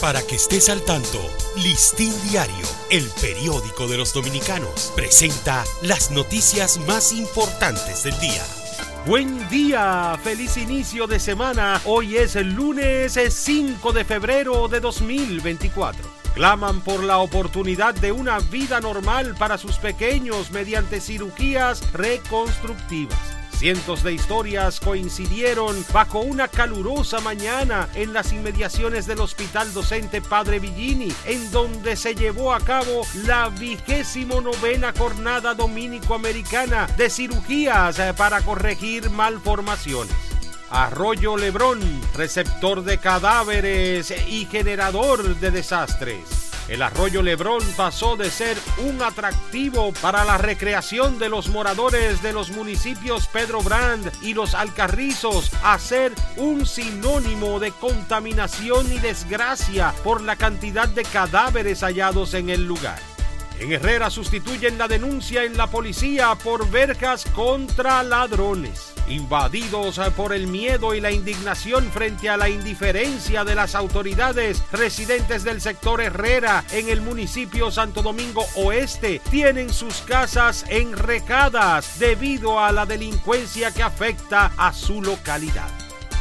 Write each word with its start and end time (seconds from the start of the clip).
Para 0.00 0.22
que 0.22 0.36
estés 0.36 0.68
al 0.68 0.82
tanto, 0.82 1.18
Listín 1.56 2.12
Diario, 2.30 2.66
el 2.88 3.10
periódico 3.20 3.88
de 3.88 3.96
los 3.96 4.12
dominicanos, 4.12 4.92
presenta 4.94 5.64
las 5.82 6.12
noticias 6.12 6.78
más 6.86 7.12
importantes 7.12 8.04
del 8.04 8.16
día. 8.20 8.44
Buen 9.06 9.48
día, 9.48 10.16
feliz 10.22 10.56
inicio 10.56 11.08
de 11.08 11.18
semana. 11.18 11.82
Hoy 11.84 12.16
es 12.16 12.36
el 12.36 12.52
lunes 12.54 13.18
5 13.28 13.92
de 13.92 14.04
febrero 14.04 14.68
de 14.68 14.78
2024. 14.78 16.08
Claman 16.32 16.80
por 16.82 17.02
la 17.02 17.18
oportunidad 17.18 17.92
de 17.94 18.12
una 18.12 18.38
vida 18.38 18.80
normal 18.80 19.34
para 19.36 19.58
sus 19.58 19.78
pequeños 19.78 20.52
mediante 20.52 21.00
cirugías 21.00 21.92
reconstructivas. 21.92 23.37
Cientos 23.58 24.04
de 24.04 24.12
historias 24.12 24.78
coincidieron 24.78 25.84
bajo 25.92 26.20
una 26.20 26.46
calurosa 26.46 27.18
mañana 27.18 27.88
en 27.96 28.12
las 28.12 28.32
inmediaciones 28.32 29.04
del 29.04 29.18
Hospital 29.18 29.74
Docente 29.74 30.22
Padre 30.22 30.60
Villini, 30.60 31.12
en 31.24 31.50
donde 31.50 31.96
se 31.96 32.14
llevó 32.14 32.54
a 32.54 32.60
cabo 32.60 33.04
la 33.26 33.48
vigésimo 33.48 34.40
novena 34.40 34.94
jornada 34.96 35.54
dominico-americana 35.54 36.86
de 36.96 37.10
cirugías 37.10 37.98
eh, 37.98 38.14
para 38.16 38.42
corregir 38.42 39.10
malformaciones. 39.10 40.14
Arroyo 40.70 41.36
Lebrón, 41.36 41.80
receptor 42.14 42.84
de 42.84 42.98
cadáveres 42.98 44.14
y 44.28 44.46
generador 44.46 45.34
de 45.34 45.50
desastres. 45.50 46.47
El 46.68 46.82
arroyo 46.82 47.22
Lebrón 47.22 47.62
pasó 47.78 48.16
de 48.16 48.30
ser 48.30 48.58
un 48.76 49.02
atractivo 49.02 49.92
para 50.02 50.24
la 50.26 50.36
recreación 50.36 51.18
de 51.18 51.30
los 51.30 51.48
moradores 51.48 52.20
de 52.20 52.34
los 52.34 52.50
municipios 52.50 53.26
Pedro 53.26 53.62
Brand 53.62 54.12
y 54.20 54.34
los 54.34 54.54
Alcarrizos 54.54 55.50
a 55.62 55.78
ser 55.78 56.12
un 56.36 56.66
sinónimo 56.66 57.58
de 57.58 57.72
contaminación 57.72 58.92
y 58.92 58.98
desgracia 58.98 59.94
por 60.04 60.20
la 60.20 60.36
cantidad 60.36 60.88
de 60.88 61.04
cadáveres 61.04 61.80
hallados 61.80 62.34
en 62.34 62.50
el 62.50 62.66
lugar. 62.66 62.98
En 63.58 63.72
Herrera 63.72 64.10
sustituyen 64.10 64.76
la 64.76 64.88
denuncia 64.88 65.44
en 65.44 65.56
la 65.56 65.68
policía 65.68 66.34
por 66.34 66.70
verjas 66.70 67.24
contra 67.34 68.02
ladrones. 68.02 68.97
Invadidos 69.08 69.98
por 70.16 70.34
el 70.34 70.46
miedo 70.46 70.94
y 70.94 71.00
la 71.00 71.10
indignación 71.10 71.90
frente 71.90 72.28
a 72.28 72.36
la 72.36 72.50
indiferencia 72.50 73.42
de 73.42 73.54
las 73.54 73.74
autoridades, 73.74 74.62
residentes 74.70 75.44
del 75.44 75.62
sector 75.62 76.02
Herrera 76.02 76.64
en 76.72 76.90
el 76.90 77.00
municipio 77.00 77.70
Santo 77.70 78.02
Domingo 78.02 78.44
Oeste 78.56 79.22
tienen 79.30 79.72
sus 79.72 80.02
casas 80.02 80.66
enrejadas 80.68 81.98
debido 81.98 82.60
a 82.60 82.70
la 82.70 82.84
delincuencia 82.84 83.70
que 83.70 83.82
afecta 83.82 84.52
a 84.58 84.72
su 84.74 85.00
localidad. 85.00 85.70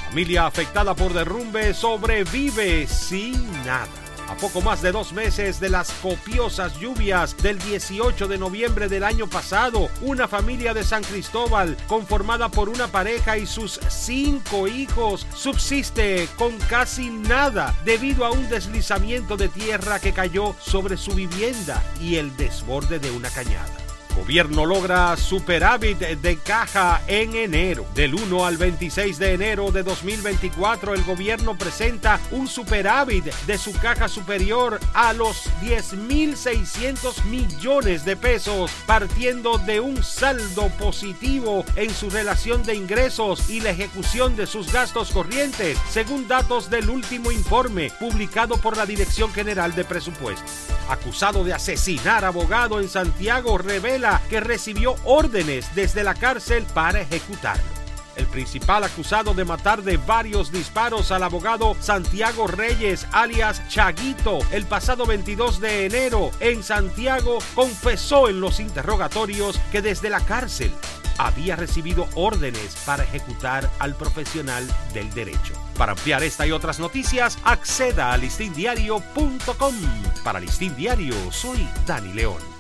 Familia 0.08 0.46
afectada 0.46 0.96
por 0.96 1.14
derrumbe 1.14 1.74
sobrevive 1.74 2.88
sin 2.88 3.52
nada. 3.66 4.07
A 4.28 4.36
poco 4.36 4.62
más 4.62 4.82
de 4.82 4.92
dos 4.92 5.14
meses 5.14 5.60
de 5.62 5.70
las 5.70 5.90
copiosas 6.02 6.78
lluvias 6.80 7.36
del 7.38 7.58
18 7.60 8.28
de 8.28 8.38
noviembre 8.38 8.90
del 8.90 9.06
año 9.06 9.28
pasado, 9.28 9.90
una 10.02 10.28
familia 10.28 10.74
de 10.74 10.84
San 10.84 11.02
Cristóbal, 11.02 11.78
conformada 11.88 12.50
por 12.50 12.68
una 12.68 12.88
pareja 12.88 13.38
y 13.38 13.46
sus 13.46 13.80
cinco 13.90 14.68
hijos, 14.68 15.26
subsiste 15.34 16.28
con 16.38 16.58
casi 16.70 17.10
nada 17.10 17.74
debido 17.86 18.26
a 18.26 18.32
un 18.32 18.50
deslizamiento 18.50 19.38
de 19.38 19.48
tierra 19.48 20.00
que 20.00 20.12
cayó 20.12 20.56
sobre 20.60 20.98
su 20.98 21.14
vivienda 21.14 21.82
y 22.02 22.16
el 22.16 22.36
desborde 22.36 23.00
de 23.00 23.12
una 23.12 23.30
cañada. 23.30 23.87
Gobierno 24.18 24.66
logra 24.66 25.16
superávit 25.16 26.00
de 26.00 26.38
caja 26.38 27.02
en 27.08 27.36
enero. 27.36 27.86
Del 27.94 28.16
1 28.16 28.46
al 28.46 28.58
26 28.58 29.20
de 29.20 29.34
enero 29.34 29.72
de 29.72 29.84
2024, 29.84 30.96
el 30.96 31.04
gobierno 31.04 31.56
presenta 31.56 32.20
un 32.32 32.48
superávit 32.48 33.26
de 33.46 33.58
su 33.60 33.72
caja 33.74 34.08
superior 34.08 34.80
a 34.96 35.14
los 35.14 35.50
10.600 35.62 37.24
millones 37.26 38.06
de 38.06 38.18
pesos, 38.18 38.72
partiendo 38.88 39.60
de 39.60 39.80
un 39.80 40.04
saldo 40.04 40.70
positivo 40.80 41.64
en 41.76 41.94
su 41.94 42.10
relación 42.10 42.64
de 42.64 42.76
ingresos 42.76 43.50
y 43.50 43.62
la 43.62 43.70
ejecución 43.70 44.36
de 44.36 44.48
sus 44.48 44.74
gastos 44.74 45.12
corrientes, 45.12 45.78
según 45.92 46.28
datos 46.28 46.72
del 46.72 46.90
último 46.90 47.32
informe 47.32 47.92
publicado 48.00 48.58
por 48.58 48.78
la 48.78 48.88
Dirección 48.88 49.32
General 49.32 49.76
de 49.76 49.86
Presupuestos. 49.86 50.77
Acusado 50.90 51.44
de 51.44 51.54
asesinar 51.54 52.24
abogado 52.24 52.80
en 52.80 52.88
Santiago, 52.88 53.58
revela 53.58 54.22
que 54.30 54.40
recibió 54.40 54.96
órdenes 55.04 55.74
desde 55.76 56.04
la 56.04 56.14
cárcel 56.14 56.66
para 56.74 57.02
ejecutarlo. 57.02 57.78
El 58.18 58.26
principal 58.26 58.84
acusado 58.84 59.36
de 59.36 59.46
matar 59.46 59.84
de 59.84 59.98
varios 59.98 60.52
disparos 60.52 61.12
al 61.12 61.22
abogado 61.22 61.76
Santiago 61.80 62.48
Reyes, 62.48 63.06
alias 63.12 63.62
Chaguito, 63.70 64.40
el 64.52 64.66
pasado 64.66 65.06
22 65.06 65.60
de 65.62 65.86
enero 65.86 66.32
en 66.40 66.64
Santiago, 66.64 67.38
confesó 67.54 68.28
en 68.28 68.42
los 68.42 68.60
interrogatorios 68.60 69.60
que 69.72 69.84
desde 69.84 70.10
la 70.10 70.22
cárcel 70.22 70.74
había 71.18 71.56
recibido 71.56 72.08
órdenes 72.16 72.76
para 72.86 73.04
ejecutar 73.04 73.70
al 73.80 73.96
profesional 73.96 74.68
del 74.94 75.14
derecho. 75.14 75.54
Para 75.78 75.94
ampliar 75.94 76.24
esta 76.24 76.48
y 76.48 76.52
otras 76.52 76.80
noticias, 76.80 77.38
acceda 77.44 78.12
a 78.14 78.18
listindiario.com. 78.18 79.76
Para 80.24 80.40
Listín 80.40 80.76
Diario, 80.76 81.16
soy 81.32 81.68
Dani 81.86 82.14
León. 82.14 82.58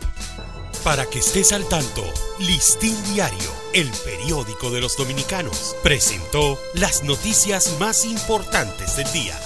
Para 0.83 1.05
que 1.05 1.19
estés 1.19 1.51
al 1.51 1.67
tanto, 1.67 2.03
Listín 2.39 2.95
Diario, 3.13 3.51
el 3.73 3.89
periódico 4.05 4.71
de 4.71 4.79
los 4.79 4.95
dominicanos, 4.95 5.75
presentó 5.83 6.57
las 6.75 7.03
noticias 7.03 7.75
más 7.79 8.05
importantes 8.05 8.95
del 8.95 9.11
día. 9.11 9.37